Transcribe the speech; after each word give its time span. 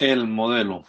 El 0.00 0.26
modelo. 0.26 0.84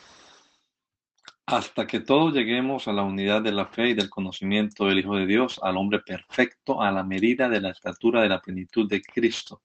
Hasta 1.46 1.86
que 1.86 2.00
todos 2.00 2.34
lleguemos 2.34 2.88
a 2.88 2.94
la 2.94 3.04
unidad 3.04 3.42
de 3.42 3.52
la 3.52 3.66
fe 3.66 3.90
y 3.90 3.94
del 3.94 4.10
conocimiento 4.10 4.86
del 4.86 5.00
Hijo 5.00 5.18
de 5.18 5.26
Dios, 5.26 5.60
al 5.62 5.76
hombre 5.76 6.00
perfecto, 6.00 6.82
a 6.82 6.94
la 6.94 7.04
medida 7.04 7.50
de 7.50 7.60
la 7.60 7.72
estatura 7.72 8.22
de 8.22 8.30
la 8.30 8.42
plenitud 8.42 8.88
de 8.88 9.02
Cristo. 9.02 9.62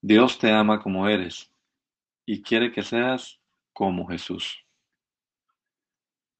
Dios 0.00 0.38
te 0.38 0.52
ama 0.52 0.78
como 0.78 1.08
eres 1.08 1.50
y 2.24 2.40
quiere 2.40 2.70
que 2.70 2.84
seas 2.84 3.40
como 3.72 4.06
Jesús. 4.06 4.64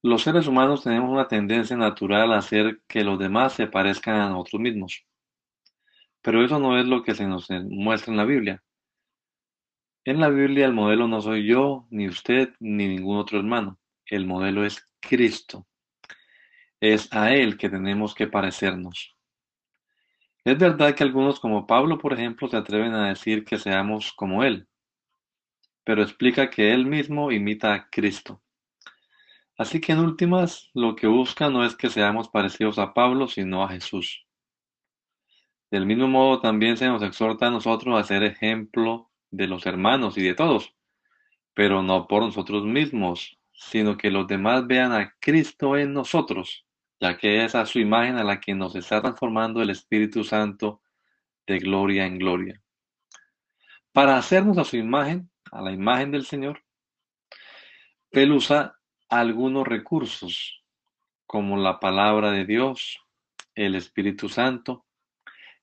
Los 0.01 0.21
seres 0.21 0.47
humanos 0.47 0.83
tenemos 0.83 1.09
una 1.09 1.27
tendencia 1.27 1.75
natural 1.75 2.31
a 2.31 2.37
hacer 2.37 2.79
que 2.87 3.03
los 3.03 3.19
demás 3.19 3.51
se 3.51 3.67
parezcan 3.67 4.15
a 4.15 4.29
nosotros 4.29 4.61
mismos. 4.61 5.05
Pero 6.21 6.45
eso 6.45 6.57
no 6.57 6.79
es 6.79 6.85
lo 6.85 7.03
que 7.03 7.13
se 7.13 7.27
nos 7.27 7.49
muestra 7.49 8.13
en 8.13 8.17
la 8.17 8.23
Biblia. 8.23 8.63
En 10.05 10.19
la 10.19 10.27
Biblia 10.27 10.65
el 10.65 10.73
modelo 10.73 11.07
no 11.07 11.21
soy 11.21 11.47
yo, 11.47 11.87
ni 11.89 12.09
usted, 12.09 12.53
ni 12.59 12.89
ningún 12.89 13.17
otro 13.17 13.39
hermano. 13.39 13.79
El 14.05 14.25
modelo 14.25 14.65
es 14.65 14.85
Cristo. 14.99 15.65
Es 16.81 17.07
a 17.13 17.33
Él 17.33 17.57
que 17.57 17.69
tenemos 17.69 18.13
que 18.13 18.27
parecernos. 18.27 19.15
Es 20.43 20.57
verdad 20.57 20.93
que 20.93 21.03
algunos 21.03 21.39
como 21.39 21.65
Pablo, 21.65 21.97
por 21.97 22.11
ejemplo, 22.11 22.49
se 22.49 22.57
atreven 22.57 22.93
a 22.93 23.07
decir 23.07 23.45
que 23.45 23.57
seamos 23.57 24.11
como 24.11 24.43
Él, 24.43 24.67
pero 25.85 26.03
explica 26.03 26.49
que 26.49 26.73
Él 26.73 26.85
mismo 26.85 27.31
imita 27.31 27.73
a 27.73 27.89
Cristo. 27.89 28.41
Así 29.57 29.79
que 29.79 29.93
en 29.93 29.99
últimas, 29.99 30.69
lo 30.73 30.97
que 30.97 31.07
busca 31.07 31.49
no 31.49 31.63
es 31.63 31.77
que 31.77 31.89
seamos 31.89 32.27
parecidos 32.27 32.77
a 32.77 32.93
Pablo, 32.93 33.29
sino 33.29 33.63
a 33.63 33.69
Jesús. 33.69 34.25
Del 35.71 35.85
mismo 35.85 36.09
modo, 36.09 36.41
también 36.41 36.75
se 36.75 36.87
nos 36.87 37.01
exhorta 37.03 37.47
a 37.47 37.51
nosotros 37.51 37.97
a 37.97 38.03
ser 38.03 38.23
ejemplo 38.23 39.09
de 39.33 39.47
los 39.47 39.65
hermanos 39.65 40.15
y 40.17 40.21
de 40.21 40.35
todos, 40.35 40.75
pero 41.55 41.81
no 41.81 42.07
por 42.07 42.21
nosotros 42.21 42.63
mismos, 42.65 43.39
sino 43.51 43.97
que 43.97 44.11
los 44.11 44.27
demás 44.27 44.67
vean 44.67 44.91
a 44.91 45.15
Cristo 45.19 45.75
en 45.75 45.91
nosotros, 45.91 46.65
ya 46.99 47.17
que 47.17 47.43
es 47.43 47.55
a 47.55 47.65
su 47.65 47.79
imagen 47.79 48.17
a 48.17 48.23
la 48.23 48.39
que 48.39 48.53
nos 48.53 48.75
está 48.75 49.01
transformando 49.01 49.61
el 49.61 49.71
Espíritu 49.71 50.23
Santo 50.23 50.81
de 51.47 51.57
gloria 51.57 52.05
en 52.05 52.19
gloria. 52.19 52.61
Para 53.91 54.17
hacernos 54.17 54.59
a 54.59 54.63
su 54.63 54.77
imagen, 54.77 55.31
a 55.51 55.61
la 55.61 55.71
imagen 55.71 56.11
del 56.11 56.25
Señor, 56.25 56.63
Él 58.11 58.33
usa 58.33 58.75
algunos 59.09 59.67
recursos, 59.67 60.63
como 61.25 61.57
la 61.57 61.79
palabra 61.79 62.29
de 62.29 62.45
Dios, 62.45 62.99
el 63.55 63.73
Espíritu 63.73 64.29
Santo, 64.29 64.85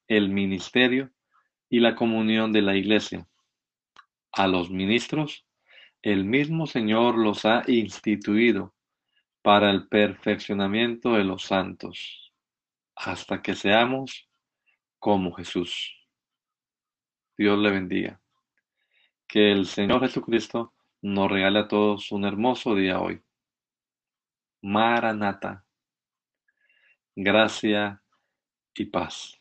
el 0.09 0.29
ministerio 0.29 1.13
y 1.69 1.79
la 1.79 1.95
comunión 1.95 2.53
de 2.53 2.63
la 2.63 2.75
iglesia. 2.77 3.30
A 4.33 4.47
los 4.47 4.71
ministros, 4.71 5.45
el 6.03 6.25
mismo 6.25 6.67
Señor 6.67 7.19
los 7.19 7.45
ha 7.45 7.63
instituido 7.67 8.75
para 9.43 9.71
el 9.71 9.89
perfeccionamiento 9.89 11.15
de 11.15 11.25
los 11.25 11.45
santos, 11.45 12.33
hasta 12.95 13.43
que 13.43 13.55
seamos 13.55 14.29
como 14.99 15.33
Jesús. 15.33 15.97
Dios 17.37 17.59
le 17.59 17.71
bendiga. 17.71 18.21
Que 19.27 19.53
el 19.53 19.67
Señor 19.67 20.01
Jesucristo 20.01 20.75
nos 21.01 21.31
regale 21.31 21.61
a 21.61 21.69
todos 21.69 22.13
un 22.13 22.25
hermoso 22.25 22.75
día 22.75 23.01
hoy. 23.01 23.23
Maranata. 24.63 25.65
Gracia 27.17 28.03
y 28.75 28.85
paz. 28.87 29.40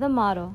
The 0.00 0.08
model. 0.08 0.54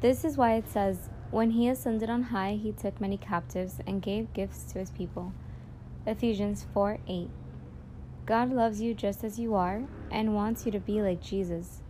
This 0.00 0.24
is 0.24 0.38
why 0.38 0.54
it 0.54 0.66
says, 0.66 1.10
When 1.30 1.50
he 1.50 1.68
ascended 1.68 2.08
on 2.08 2.22
high, 2.22 2.54
he 2.54 2.72
took 2.72 2.98
many 2.98 3.18
captives 3.18 3.80
and 3.86 4.00
gave 4.00 4.32
gifts 4.32 4.62
to 4.72 4.78
his 4.78 4.90
people. 4.90 5.34
Ephesians 6.06 6.64
4 6.72 7.00
8. 7.06 7.28
God 8.24 8.50
loves 8.50 8.80
you 8.80 8.94
just 8.94 9.24
as 9.24 9.38
you 9.38 9.54
are 9.54 9.82
and 10.10 10.34
wants 10.34 10.64
you 10.64 10.72
to 10.72 10.80
be 10.80 11.02
like 11.02 11.20
Jesus. 11.20 11.82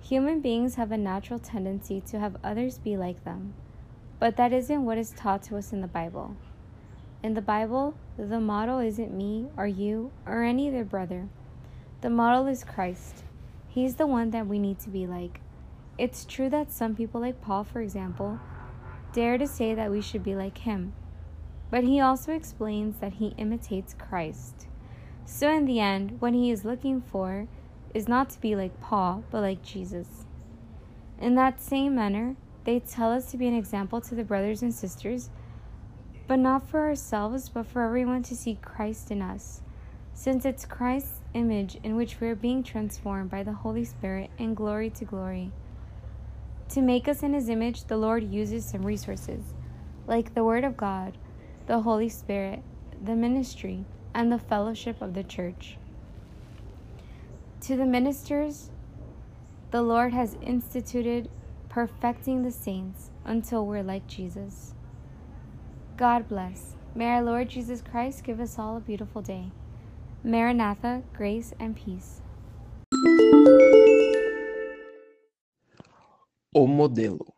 Human 0.00 0.40
beings 0.40 0.74
have 0.74 0.90
a 0.90 0.96
natural 0.96 1.38
tendency 1.38 2.00
to 2.00 2.18
have 2.18 2.36
others 2.42 2.78
be 2.78 2.96
like 2.96 3.22
them, 3.22 3.54
but 4.18 4.36
that 4.36 4.52
isn't 4.52 4.84
what 4.84 4.98
is 4.98 5.12
taught 5.12 5.44
to 5.44 5.56
us 5.56 5.72
in 5.72 5.82
the 5.82 5.86
Bible. 5.86 6.34
In 7.22 7.34
the 7.34 7.40
Bible, 7.40 7.94
the 8.16 8.40
model 8.40 8.80
isn't 8.80 9.16
me 9.16 9.46
or 9.56 9.68
you 9.68 10.10
or 10.26 10.42
any 10.42 10.68
other 10.68 10.84
brother. 10.84 11.28
The 12.00 12.10
model 12.10 12.48
is 12.48 12.64
Christ. 12.64 13.22
He's 13.68 13.94
the 13.94 14.08
one 14.08 14.32
that 14.32 14.48
we 14.48 14.58
need 14.58 14.80
to 14.80 14.88
be 14.88 15.06
like. 15.06 15.40
It's 15.96 16.24
true 16.24 16.48
that 16.50 16.72
some 16.72 16.96
people, 16.96 17.20
like 17.20 17.40
Paul, 17.40 17.62
for 17.62 17.80
example, 17.80 18.40
dare 19.12 19.38
to 19.38 19.46
say 19.46 19.74
that 19.74 19.92
we 19.92 20.00
should 20.00 20.24
be 20.24 20.34
like 20.34 20.58
him. 20.58 20.92
But 21.70 21.84
he 21.84 22.00
also 22.00 22.32
explains 22.32 22.98
that 22.98 23.14
he 23.14 23.34
imitates 23.38 23.94
Christ. 23.94 24.66
So, 25.24 25.50
in 25.50 25.66
the 25.66 25.80
end, 25.80 26.20
what 26.20 26.34
he 26.34 26.50
is 26.50 26.64
looking 26.64 27.00
for 27.00 27.46
is 27.94 28.08
not 28.08 28.28
to 28.30 28.40
be 28.40 28.56
like 28.56 28.80
Paul, 28.80 29.24
but 29.30 29.40
like 29.40 29.62
Jesus. 29.62 30.26
In 31.20 31.36
that 31.36 31.62
same 31.62 31.94
manner, 31.94 32.36
they 32.64 32.80
tell 32.80 33.12
us 33.12 33.30
to 33.30 33.36
be 33.36 33.46
an 33.46 33.54
example 33.54 34.00
to 34.00 34.14
the 34.16 34.24
brothers 34.24 34.62
and 34.62 34.74
sisters, 34.74 35.30
but 36.26 36.40
not 36.40 36.68
for 36.68 36.80
ourselves, 36.80 37.48
but 37.48 37.66
for 37.66 37.82
everyone 37.82 38.22
to 38.24 38.36
see 38.36 38.58
Christ 38.60 39.10
in 39.10 39.22
us, 39.22 39.62
since 40.12 40.44
it's 40.44 40.64
Christ's 40.64 41.20
image 41.34 41.78
in 41.84 41.94
which 41.94 42.20
we 42.20 42.28
are 42.28 42.34
being 42.34 42.62
transformed 42.62 43.30
by 43.30 43.42
the 43.42 43.52
Holy 43.52 43.84
Spirit 43.84 44.30
in 44.38 44.54
glory 44.54 44.90
to 44.90 45.04
glory. 45.04 45.52
To 46.74 46.82
make 46.82 47.06
us 47.06 47.22
in 47.22 47.34
His 47.34 47.48
image, 47.48 47.84
the 47.84 47.96
Lord 47.96 48.32
uses 48.32 48.64
some 48.64 48.84
resources, 48.84 49.54
like 50.08 50.34
the 50.34 50.42
Word 50.42 50.64
of 50.64 50.76
God, 50.76 51.16
the 51.68 51.78
Holy 51.78 52.08
Spirit, 52.08 52.64
the 53.00 53.14
ministry, 53.14 53.84
and 54.12 54.32
the 54.32 54.40
fellowship 54.40 55.00
of 55.00 55.14
the 55.14 55.22
church. 55.22 55.76
To 57.60 57.76
the 57.76 57.86
ministers, 57.86 58.70
the 59.70 59.82
Lord 59.82 60.12
has 60.14 60.36
instituted 60.42 61.30
perfecting 61.68 62.42
the 62.42 62.50
saints 62.50 63.12
until 63.24 63.64
we're 63.64 63.84
like 63.84 64.08
Jesus. 64.08 64.74
God 65.96 66.26
bless. 66.26 66.74
May 66.92 67.06
our 67.06 67.22
Lord 67.22 67.50
Jesus 67.50 67.82
Christ 67.88 68.24
give 68.24 68.40
us 68.40 68.58
all 68.58 68.76
a 68.76 68.80
beautiful 68.80 69.22
day. 69.22 69.52
Maranatha, 70.24 71.04
grace 71.12 71.54
and 71.60 71.76
peace. 71.76 72.20
O 76.56 76.68
modelo. 76.68 77.34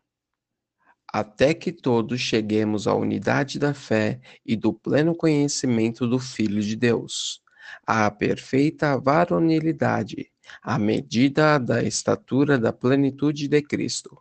Até 1.10 1.54
que 1.54 1.72
todos 1.72 2.21
cheguemos 2.21 2.87
à 2.87 2.94
unidade 2.94 3.58
da 3.58 3.73
fé 3.73 4.20
e 4.44 4.55
do 4.55 4.75
pleno 4.75 5.17
conhecimento 5.17 6.06
do 6.06 6.19
Filho 6.19 6.61
de 6.61 6.76
Deus, 6.76 7.40
à 7.87 8.11
perfeita 8.11 9.00
varonilidade, 9.00 10.31
à 10.62 10.79
medida 10.79 11.56
da 11.56 11.82
estatura 11.82 12.58
da 12.58 12.75
plenitude 12.75 13.49
de 13.49 13.62
Cristo. 13.62 14.20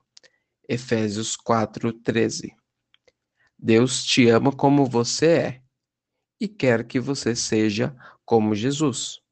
Efésios 0.66 1.36
4:13. 1.36 2.56
Deus 3.60 4.02
te 4.06 4.30
ama 4.30 4.54
como 4.54 4.86
você 4.86 5.26
é 5.26 5.62
e 6.40 6.48
quer 6.48 6.88
que 6.88 7.02
você 7.02 7.36
seja 7.36 7.94
como 8.24 8.56
Jesus. 8.56 9.25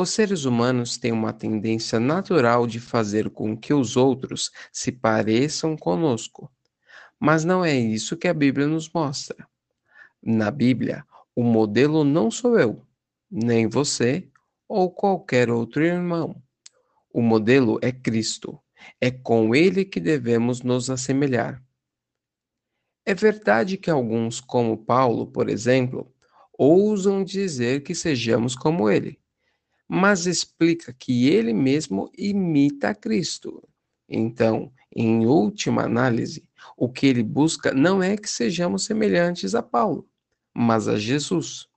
Os 0.00 0.08
seres 0.08 0.46
humanos 0.46 0.96
têm 0.96 1.12
uma 1.12 1.30
tendência 1.30 2.00
natural 2.00 2.66
de 2.66 2.80
fazer 2.80 3.28
com 3.28 3.54
que 3.54 3.74
os 3.74 3.98
outros 3.98 4.50
se 4.72 4.90
pareçam 4.90 5.76
conosco. 5.76 6.50
Mas 7.18 7.44
não 7.44 7.62
é 7.62 7.78
isso 7.78 8.16
que 8.16 8.26
a 8.26 8.32
Bíblia 8.32 8.66
nos 8.66 8.90
mostra. 8.90 9.46
Na 10.22 10.50
Bíblia, 10.50 11.04
o 11.36 11.42
modelo 11.42 12.02
não 12.02 12.30
sou 12.30 12.58
eu, 12.58 12.82
nem 13.30 13.68
você 13.68 14.26
ou 14.66 14.90
qualquer 14.90 15.50
outro 15.50 15.84
irmão. 15.84 16.34
O 17.12 17.20
modelo 17.20 17.78
é 17.82 17.92
Cristo. 17.92 18.58
É 18.98 19.10
com 19.10 19.54
ele 19.54 19.84
que 19.84 20.00
devemos 20.00 20.62
nos 20.62 20.88
assemelhar. 20.88 21.62
É 23.04 23.14
verdade 23.14 23.76
que 23.76 23.90
alguns, 23.90 24.40
como 24.40 24.78
Paulo, 24.78 25.26
por 25.26 25.50
exemplo, 25.50 26.10
ousam 26.56 27.22
dizer 27.22 27.82
que 27.82 27.94
sejamos 27.94 28.56
como 28.56 28.88
ele 28.88 29.20
mas 29.92 30.24
explica 30.24 30.92
que 30.92 31.28
ele 31.28 31.52
mesmo 31.52 32.12
imita 32.16 32.94
Cristo. 32.94 33.60
Então, 34.08 34.72
em 34.94 35.26
última 35.26 35.82
análise, 35.82 36.48
o 36.76 36.88
que 36.88 37.08
ele 37.08 37.24
busca 37.24 37.74
não 37.74 38.00
é 38.00 38.16
que 38.16 38.30
sejamos 38.30 38.84
semelhantes 38.84 39.52
a 39.52 39.60
Paulo, 39.60 40.08
mas 40.54 40.86
a 40.86 40.96
Jesus. 40.96 41.68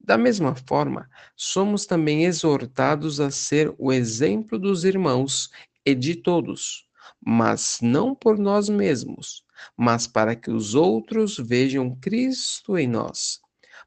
Da 0.00 0.18
mesma 0.18 0.56
forma, 0.56 1.08
somos 1.36 1.86
também 1.86 2.24
exortados 2.24 3.20
a 3.20 3.30
ser 3.30 3.72
o 3.78 3.92
exemplo 3.92 4.58
dos 4.58 4.82
irmãos 4.82 5.50
e 5.86 5.94
de 5.94 6.16
todos, 6.16 6.88
mas 7.24 7.78
não 7.80 8.16
por 8.16 8.36
nós 8.36 8.68
mesmos, 8.68 9.44
mas 9.76 10.08
para 10.08 10.34
que 10.34 10.50
os 10.50 10.74
outros 10.74 11.36
vejam 11.38 11.94
Cristo 11.94 12.76
em 12.76 12.88
nós, 12.88 13.43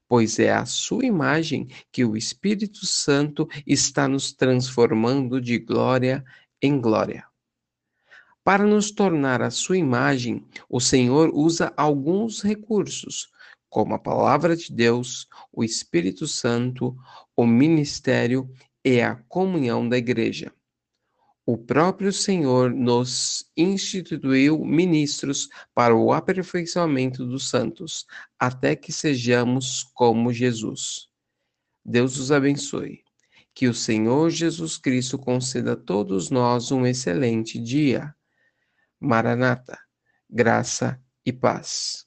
pois 0.07 0.39
é 0.39 0.51
a 0.51 0.65
sua 0.65 1.06
imagem 1.06 1.68
que 1.92 2.06
o 2.06 2.15
Espírito 2.15 2.86
Santo 2.86 3.48
está 3.65 4.07
nos 4.07 4.31
transformando 4.31 5.42
de 5.42 5.59
glória 5.59 6.24
em 6.62 6.80
glória. 6.80 7.25
Para 8.44 8.65
nos 8.65 8.92
tornar 8.92 9.42
a 9.42 9.51
sua 9.51 9.77
imagem, 9.77 10.45
o 10.69 10.80
Senhor 10.80 11.30
usa 11.33 11.74
alguns 11.75 12.42
recursos, 12.42 13.30
como 13.69 13.94
a 13.94 14.00
palavra 14.00 14.56
de 14.56 14.71
Deus, 14.71 15.27
o 15.51 15.63
Espírito 15.63 16.25
Santo, 16.25 16.95
o 17.36 17.45
ministério 17.45 18.50
e 18.83 19.01
a 19.01 19.15
comunhão 19.27 19.88
da 19.88 19.98
igreja. 19.98 20.54
O 21.49 21.57
próprio 21.57 22.11
Senhor 22.11 22.73
nos 22.73 23.49
instituiu 23.55 24.65
ministros 24.65 25.47
para 25.73 25.95
o 25.95 26.11
aperfeiçoamento 26.11 27.25
dos 27.25 27.49
santos, 27.49 28.05
até 28.38 28.75
que 28.75 28.91
sejamos 28.91 29.89
como 29.94 30.33
Jesus. 30.33 31.07
Deus 31.85 32.17
os 32.17 32.33
abençoe. 32.33 33.01
Que 33.55 33.69
o 33.69 33.73
Senhor 33.73 34.29
Jesus 34.29 34.77
Cristo 34.77 35.17
conceda 35.17 35.71
a 35.71 35.77
todos 35.77 36.29
nós 36.29 36.69
um 36.69 36.85
excelente 36.85 37.57
dia. 37.57 38.13
Maranata, 38.99 39.79
graça 40.29 41.01
e 41.25 41.31
paz. 41.31 42.06